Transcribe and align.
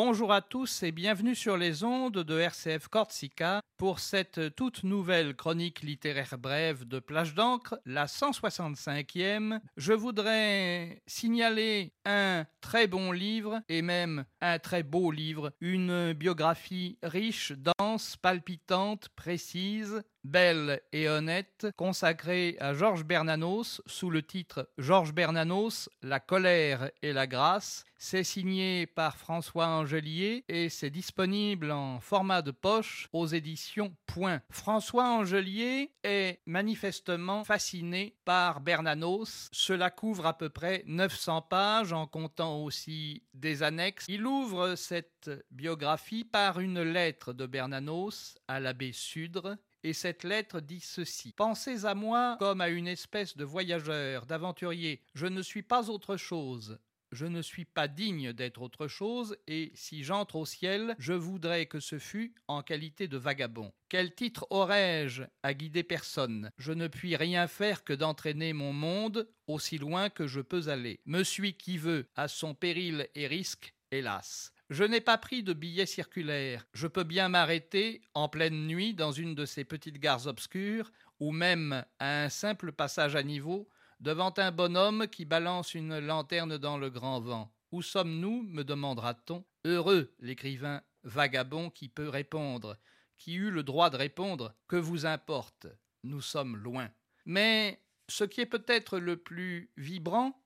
Bonjour 0.00 0.32
à 0.32 0.42
tous 0.42 0.84
et 0.84 0.92
bienvenue 0.92 1.34
sur 1.34 1.56
les 1.56 1.82
ondes 1.82 2.22
de 2.22 2.38
RCF 2.38 2.86
Corsica 2.86 3.62
pour 3.78 3.98
cette 3.98 4.54
toute 4.54 4.84
nouvelle 4.84 5.34
chronique 5.34 5.82
littéraire 5.82 6.38
brève 6.38 6.86
de 6.86 7.00
Plage 7.00 7.34
d'encre, 7.34 7.80
la 7.84 8.06
165e. 8.06 9.58
Je 9.76 9.92
voudrais 9.92 11.02
signaler 11.08 11.94
un 12.04 12.46
très 12.60 12.86
bon 12.86 13.10
livre 13.10 13.60
et 13.68 13.82
même 13.82 14.24
un 14.40 14.60
très 14.60 14.84
beau 14.84 15.10
livre, 15.10 15.50
une 15.60 16.12
biographie 16.12 16.96
riche, 17.02 17.52
dense, 17.80 18.16
palpitante, 18.16 19.08
précise, 19.16 20.04
belle 20.28 20.82
et 20.92 21.08
honnête, 21.08 21.66
consacrée 21.76 22.56
à 22.60 22.74
Georges 22.74 23.04
Bernanos 23.04 23.80
sous 23.86 24.10
le 24.10 24.22
titre 24.22 24.68
Georges 24.76 25.14
Bernanos, 25.14 25.88
La 26.02 26.20
colère 26.20 26.90
et 27.02 27.12
la 27.12 27.26
grâce. 27.26 27.84
C'est 28.00 28.22
signé 28.22 28.86
par 28.86 29.16
François 29.16 29.66
Angelier 29.66 30.44
et 30.48 30.68
c'est 30.68 30.90
disponible 30.90 31.72
en 31.72 31.98
format 31.98 32.42
de 32.42 32.52
poche 32.52 33.08
aux 33.12 33.26
éditions 33.26 33.96
Point. 34.06 34.40
François 34.50 35.08
Angelier 35.08 35.90
est 36.04 36.38
manifestement 36.46 37.42
fasciné 37.42 38.14
par 38.24 38.60
Bernanos. 38.60 39.48
Cela 39.50 39.90
couvre 39.90 40.26
à 40.26 40.38
peu 40.38 40.48
près 40.48 40.84
900 40.86 41.42
pages 41.42 41.92
en 41.92 42.06
comptant 42.06 42.62
aussi 42.62 43.24
des 43.34 43.64
annexes. 43.64 44.04
Il 44.08 44.26
ouvre 44.26 44.76
cette 44.76 45.30
biographie 45.50 46.24
par 46.24 46.60
une 46.60 46.82
lettre 46.82 47.32
de 47.32 47.46
Bernanos 47.46 48.36
à 48.46 48.60
l'abbé 48.60 48.92
Sudre 48.92 49.56
et 49.88 49.94
cette 49.94 50.22
lettre 50.22 50.60
dit 50.60 50.80
ceci. 50.80 51.32
Pensez 51.32 51.86
à 51.86 51.94
moi 51.94 52.36
comme 52.38 52.60
à 52.60 52.68
une 52.68 52.86
espèce 52.88 53.38
de 53.38 53.44
voyageur, 53.44 54.26
d'aventurier. 54.26 55.00
Je 55.14 55.26
ne 55.26 55.40
suis 55.40 55.62
pas 55.62 55.88
autre 55.88 56.18
chose. 56.18 56.78
Je 57.10 57.24
ne 57.24 57.40
suis 57.40 57.64
pas 57.64 57.88
digne 57.88 58.34
d'être 58.34 58.60
autre 58.60 58.86
chose, 58.86 59.38
et 59.46 59.72
si 59.74 60.04
j'entre 60.04 60.36
au 60.36 60.44
ciel, 60.44 60.94
je 60.98 61.14
voudrais 61.14 61.64
que 61.64 61.80
ce 61.80 61.98
fût 61.98 62.34
en 62.48 62.62
qualité 62.62 63.08
de 63.08 63.16
vagabond. 63.16 63.72
Quel 63.88 64.14
titre 64.14 64.46
aurais-je 64.50 65.22
à 65.42 65.54
guider 65.54 65.82
personne? 65.82 66.50
Je 66.58 66.72
ne 66.72 66.86
puis 66.86 67.16
rien 67.16 67.46
faire 67.46 67.82
que 67.82 67.94
d'entraîner 67.94 68.52
mon 68.52 68.74
monde 68.74 69.26
aussi 69.46 69.78
loin 69.78 70.10
que 70.10 70.26
je 70.26 70.42
peux 70.42 70.68
aller. 70.68 71.00
Me 71.06 71.22
suis 71.22 71.54
qui 71.54 71.78
veut, 71.78 72.06
à 72.14 72.28
son 72.28 72.54
péril 72.54 73.08
et 73.14 73.26
risque, 73.26 73.72
hélas. 73.90 74.52
Je 74.70 74.84
n'ai 74.84 75.00
pas 75.00 75.16
pris 75.16 75.42
de 75.42 75.52
billet 75.52 75.86
circulaire. 75.86 76.66
Je 76.74 76.86
peux 76.86 77.04
bien 77.04 77.28
m'arrêter 77.28 78.02
en 78.14 78.28
pleine 78.28 78.66
nuit 78.66 78.94
dans 78.94 79.12
une 79.12 79.34
de 79.34 79.46
ces 79.46 79.64
petites 79.64 79.98
gares 79.98 80.26
obscures, 80.26 80.92
ou 81.20 81.32
même 81.32 81.84
à 81.98 82.24
un 82.24 82.28
simple 82.28 82.72
passage 82.72 83.16
à 83.16 83.22
niveau, 83.22 83.68
devant 84.00 84.32
un 84.36 84.50
bonhomme 84.50 85.08
qui 85.08 85.24
balance 85.24 85.74
une 85.74 85.98
lanterne 85.98 86.58
dans 86.58 86.76
le 86.76 86.90
grand 86.90 87.20
vent. 87.20 87.52
Où 87.72 87.82
sommes-nous? 87.82 88.42
me 88.42 88.62
demandera-t-on. 88.62 89.44
Heureux 89.64 90.14
l'écrivain 90.20 90.82
vagabond 91.02 91.70
qui 91.70 91.88
peut 91.88 92.08
répondre, 92.08 92.76
qui 93.16 93.34
eut 93.34 93.50
le 93.50 93.62
droit 93.62 93.90
de 93.90 93.96
répondre. 93.96 94.54
Que 94.68 94.76
vous 94.76 95.06
importe? 95.06 95.66
Nous 96.04 96.20
sommes 96.20 96.56
loin. 96.56 96.90
Mais 97.24 97.82
ce 98.08 98.24
qui 98.24 98.40
est 98.40 98.46
peut-être 98.46 98.98
le 98.98 99.16
plus 99.16 99.70
vibrant, 99.76 100.40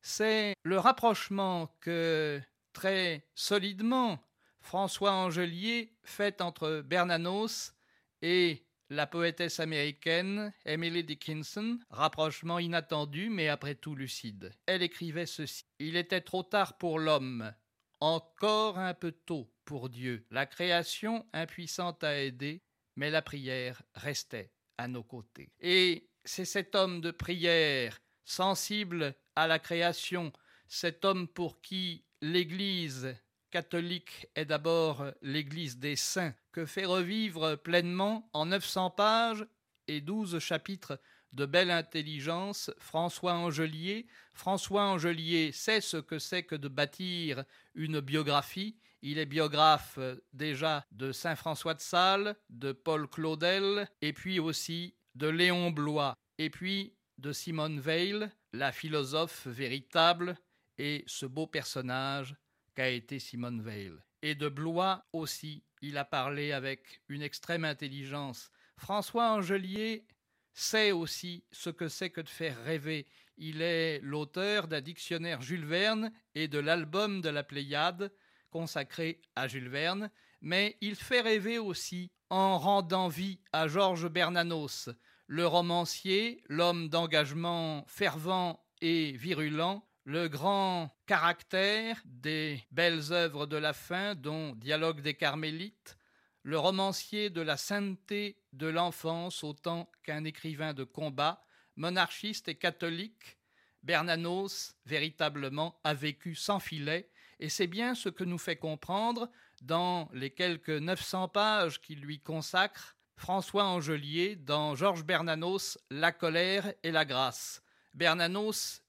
c'est 0.00 0.54
le 0.62 0.78
rapprochement 0.78 1.74
que 1.80 2.40
très 2.72 3.26
solidement 3.34 4.18
François 4.60 5.12
Angelier 5.12 5.92
fait 6.04 6.40
entre 6.40 6.82
Bernanos 6.84 7.74
et 8.22 8.64
la 8.88 9.06
poétesse 9.06 9.58
américaine 9.58 10.52
Emily 10.64 11.02
Dickinson, 11.02 11.78
rapprochement 11.90 12.58
inattendu 12.58 13.28
mais 13.28 13.48
après 13.48 13.74
tout 13.74 13.94
lucide. 13.94 14.52
Elle 14.66 14.82
écrivait 14.82 15.26
ceci 15.26 15.64
Il 15.78 15.96
était 15.96 16.20
trop 16.20 16.42
tard 16.42 16.78
pour 16.78 16.98
l'homme, 16.98 17.52
encore 18.00 18.78
un 18.78 18.94
peu 18.94 19.12
tôt 19.12 19.52
pour 19.64 19.88
Dieu. 19.88 20.26
La 20.30 20.46
création 20.46 21.26
impuissante 21.32 22.04
à 22.04 22.20
aider, 22.20 22.62
mais 22.96 23.10
la 23.10 23.22
prière 23.22 23.82
restait 23.94 24.52
à 24.78 24.88
nos 24.88 25.02
côtés. 25.02 25.52
Et 25.60 26.08
c'est 26.24 26.44
cet 26.44 26.74
homme 26.74 27.00
de 27.00 27.10
prière, 27.10 27.98
sensible 28.24 29.14
à 29.34 29.46
la 29.46 29.58
création, 29.58 30.32
cet 30.68 31.04
homme 31.04 31.28
pour 31.28 31.60
qui 31.60 32.04
l'Église 32.22 33.14
catholique 33.50 34.28
est 34.36 34.46
d'abord 34.46 35.04
l'Église 35.20 35.78
des 35.78 35.96
saints, 35.96 36.34
que 36.52 36.64
fait 36.64 36.86
revivre 36.86 37.56
pleinement 37.56 38.30
en 38.32 38.46
900 38.46 38.90
pages 38.90 39.44
et 39.88 40.00
12 40.00 40.38
chapitres 40.38 40.98
de 41.32 41.46
belle 41.46 41.70
intelligence 41.70 42.70
François 42.78 43.34
Angelier. 43.34 44.06
François 44.34 44.84
Angelier 44.84 45.50
sait 45.50 45.80
ce 45.80 45.96
que 45.96 46.18
c'est 46.18 46.44
que 46.44 46.54
de 46.54 46.68
bâtir 46.68 47.44
une 47.74 48.00
biographie. 48.00 48.76
Il 49.02 49.18
est 49.18 49.26
biographe 49.26 49.98
déjà 50.32 50.86
de 50.92 51.10
Saint 51.10 51.34
François 51.34 51.74
de 51.74 51.80
Sales, 51.80 52.36
de 52.50 52.70
Paul 52.70 53.08
Claudel, 53.08 53.88
et 54.00 54.12
puis 54.12 54.38
aussi 54.38 54.94
de 55.16 55.26
Léon 55.26 55.72
Blois, 55.72 56.14
et 56.38 56.50
puis 56.50 56.94
de 57.18 57.32
Simone 57.32 57.80
Weil, 57.80 58.30
la 58.52 58.70
philosophe 58.70 59.48
véritable 59.48 60.36
et 60.82 61.04
ce 61.06 61.26
beau 61.26 61.46
personnage 61.46 62.34
qu'a 62.74 62.88
été 62.88 63.20
Simone 63.20 63.60
Weil. 63.60 64.04
Et 64.20 64.34
de 64.34 64.48
Blois 64.48 65.06
aussi, 65.12 65.62
il 65.80 65.96
a 65.96 66.04
parlé 66.04 66.50
avec 66.50 67.02
une 67.08 67.22
extrême 67.22 67.64
intelligence. 67.64 68.50
François 68.76 69.30
Angelier 69.30 70.04
sait 70.52 70.90
aussi 70.90 71.44
ce 71.52 71.70
que 71.70 71.86
c'est 71.86 72.10
que 72.10 72.20
de 72.20 72.28
faire 72.28 72.60
rêver. 72.64 73.06
Il 73.36 73.62
est 73.62 74.00
l'auteur 74.00 74.66
d'un 74.66 74.80
dictionnaire 74.80 75.40
Jules 75.40 75.64
Verne 75.64 76.12
et 76.34 76.48
de 76.48 76.58
l'album 76.58 77.20
de 77.20 77.28
la 77.28 77.44
Pléiade 77.44 78.12
consacré 78.50 79.20
à 79.36 79.46
Jules 79.46 79.68
Verne, 79.68 80.10
mais 80.40 80.76
il 80.80 80.96
fait 80.96 81.20
rêver 81.20 81.60
aussi 81.60 82.10
en 82.28 82.58
rendant 82.58 83.06
vie 83.06 83.38
à 83.52 83.68
Georges 83.68 84.08
Bernanos, 84.08 84.88
le 85.28 85.46
romancier, 85.46 86.42
l'homme 86.48 86.88
d'engagement 86.88 87.84
fervent 87.86 88.60
et 88.80 89.12
virulent, 89.12 89.86
le 90.04 90.28
grand 90.28 90.90
caractère 91.06 92.00
des 92.04 92.62
belles 92.70 93.12
œuvres 93.12 93.46
de 93.46 93.56
la 93.56 93.72
fin, 93.72 94.14
dont 94.14 94.54
Dialogue 94.56 95.00
des 95.00 95.14
Carmélites, 95.14 95.96
le 96.42 96.58
romancier 96.58 97.30
de 97.30 97.40
la 97.40 97.56
sainteté 97.56 98.36
de 98.52 98.66
l'enfance 98.66 99.44
autant 99.44 99.90
qu'un 100.02 100.24
écrivain 100.24 100.74
de 100.74 100.84
combat, 100.84 101.44
monarchiste 101.76 102.48
et 102.48 102.56
catholique, 102.56 103.38
Bernanos, 103.82 104.74
véritablement, 104.86 105.80
a 105.84 105.94
vécu 105.94 106.34
sans 106.34 106.58
filet, 106.58 107.08
et 107.38 107.48
c'est 107.48 107.66
bien 107.66 107.94
ce 107.94 108.08
que 108.08 108.24
nous 108.24 108.38
fait 108.38 108.56
comprendre, 108.56 109.30
dans 109.62 110.08
les 110.12 110.30
quelques 110.30 110.70
900 110.70 111.28
pages 111.28 111.80
qu'il 111.80 112.00
lui 112.00 112.20
consacre, 112.20 112.96
François 113.16 113.64
Angelier 113.64 114.34
dans 114.34 114.74
Georges 114.74 115.04
Bernanos, 115.04 115.78
La 115.90 116.10
colère 116.10 116.72
et 116.82 116.90
la 116.90 117.04
grâce. 117.04 117.62
Bernanos 117.94 118.82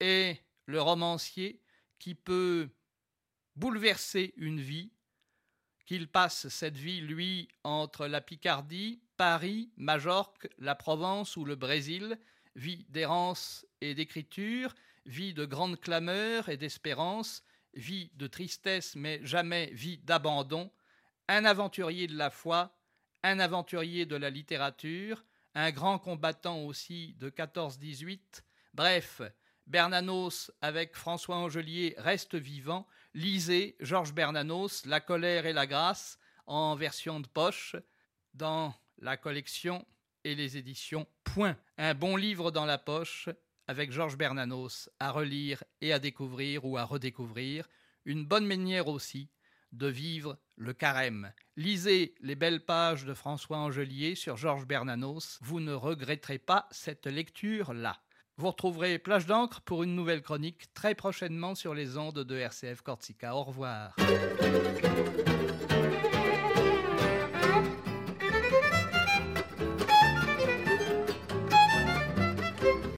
est 0.00 0.40
le 0.68 0.82
romancier 0.82 1.60
qui 1.98 2.14
peut 2.14 2.68
bouleverser 3.56 4.34
une 4.36 4.60
vie, 4.60 4.92
qu'il 5.86 6.08
passe 6.08 6.48
cette 6.48 6.76
vie, 6.76 7.00
lui, 7.00 7.48
entre 7.64 8.06
la 8.06 8.20
Picardie, 8.20 9.00
Paris, 9.16 9.72
Majorque, 9.78 10.46
la 10.58 10.74
Provence 10.74 11.38
ou 11.38 11.46
le 11.46 11.56
Brésil, 11.56 12.18
vie 12.54 12.84
d'errance 12.90 13.66
et 13.80 13.94
d'écriture, 13.94 14.74
vie 15.06 15.32
de 15.32 15.46
grande 15.46 15.80
clameur 15.80 16.50
et 16.50 16.58
d'espérance, 16.58 17.42
vie 17.72 18.10
de 18.14 18.26
tristesse 18.26 18.94
mais 18.94 19.24
jamais 19.24 19.70
vie 19.72 19.96
d'abandon, 19.98 20.70
un 21.28 21.46
aventurier 21.46 22.08
de 22.08 22.16
la 22.16 22.28
foi, 22.28 22.76
un 23.22 23.40
aventurier 23.40 24.04
de 24.04 24.16
la 24.16 24.28
littérature, 24.28 25.24
un 25.54 25.70
grand 25.70 25.98
combattant 25.98 26.60
aussi 26.66 27.14
de 27.14 27.30
14-18, 27.30 28.20
bref, 28.74 29.22
Bernanos 29.68 30.50
avec 30.62 30.96
François 30.96 31.36
Angelier 31.36 31.94
reste 31.98 32.34
vivant. 32.34 32.86
Lisez 33.12 33.76
Georges 33.80 34.14
Bernanos, 34.14 34.86
La 34.86 35.00
colère 35.00 35.44
et 35.44 35.52
la 35.52 35.66
grâce 35.66 36.18
en 36.46 36.74
version 36.74 37.20
de 37.20 37.26
poche 37.26 37.76
dans 38.32 38.74
la 38.98 39.18
collection 39.18 39.86
et 40.24 40.34
les 40.34 40.56
éditions 40.56 41.06
Point. 41.22 41.54
Un 41.76 41.92
bon 41.92 42.16
livre 42.16 42.50
dans 42.50 42.64
la 42.64 42.78
poche 42.78 43.28
avec 43.66 43.92
Georges 43.92 44.16
Bernanos 44.16 44.88
à 45.00 45.10
relire 45.10 45.62
et 45.82 45.92
à 45.92 45.98
découvrir 45.98 46.64
ou 46.64 46.78
à 46.78 46.84
redécouvrir. 46.84 47.68
Une 48.06 48.24
bonne 48.24 48.46
manière 48.46 48.88
aussi 48.88 49.28
de 49.72 49.86
vivre 49.86 50.38
le 50.56 50.72
carême. 50.72 51.30
Lisez 51.56 52.14
les 52.22 52.36
belles 52.36 52.64
pages 52.64 53.04
de 53.04 53.12
François 53.12 53.58
Angelier 53.58 54.14
sur 54.14 54.38
Georges 54.38 54.66
Bernanos. 54.66 55.38
Vous 55.42 55.60
ne 55.60 55.74
regretterez 55.74 56.38
pas 56.38 56.66
cette 56.70 57.06
lecture-là. 57.06 58.00
Vous 58.38 58.46
retrouverez 58.46 59.00
Plage 59.00 59.26
d'encre 59.26 59.60
pour 59.62 59.82
une 59.82 59.96
nouvelle 59.96 60.22
chronique 60.22 60.72
très 60.72 60.94
prochainement 60.94 61.56
sur 61.56 61.74
les 61.74 61.98
ondes 61.98 62.22
de 62.22 62.36
RCF 62.36 62.82
Corsica. 62.82 63.34
Au 63.34 63.42
revoir. 63.42 63.96